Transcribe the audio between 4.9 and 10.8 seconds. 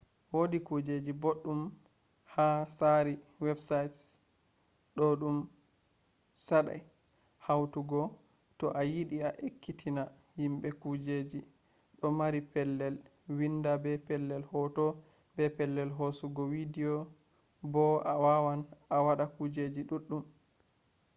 ɗo ɗum saɗai hautugo to a yiɗi a ekkitina himɓe